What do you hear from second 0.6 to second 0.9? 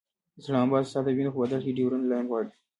اباد